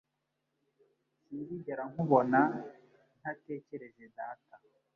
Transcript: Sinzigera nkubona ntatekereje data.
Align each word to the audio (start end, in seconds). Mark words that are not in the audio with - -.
Sinzigera 1.23 1.83
nkubona 1.91 2.39
ntatekereje 3.19 4.03
data. 4.17 4.55